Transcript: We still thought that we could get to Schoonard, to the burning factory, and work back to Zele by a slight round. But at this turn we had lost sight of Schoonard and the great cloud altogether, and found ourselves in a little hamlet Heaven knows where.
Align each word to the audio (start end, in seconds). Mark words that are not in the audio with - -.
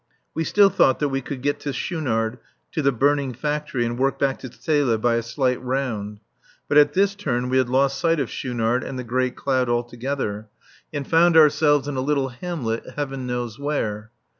We 0.33 0.45
still 0.45 0.71
thought 0.71 0.97
that 0.97 1.09
we 1.09 1.21
could 1.21 1.43
get 1.43 1.59
to 1.59 1.69
Schoonard, 1.73 2.39
to 2.71 2.81
the 2.81 2.91
burning 2.91 3.33
factory, 3.35 3.85
and 3.85 3.99
work 3.99 4.17
back 4.17 4.39
to 4.39 4.49
Zele 4.51 4.97
by 4.99 5.13
a 5.13 5.21
slight 5.21 5.61
round. 5.63 6.21
But 6.67 6.79
at 6.79 6.93
this 6.93 7.13
turn 7.13 7.49
we 7.49 7.59
had 7.59 7.69
lost 7.69 7.99
sight 7.99 8.19
of 8.19 8.31
Schoonard 8.31 8.83
and 8.83 8.97
the 8.97 9.03
great 9.03 9.35
cloud 9.35 9.69
altogether, 9.69 10.47
and 10.91 11.07
found 11.07 11.37
ourselves 11.37 11.87
in 11.87 11.97
a 11.97 12.01
little 12.01 12.29
hamlet 12.29 12.83
Heaven 12.95 13.27
knows 13.27 13.59
where. 13.59 14.09